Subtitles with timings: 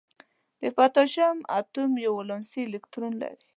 [0.61, 3.43] د پوتاشیم اتوم یو ولانسي الکترون لري.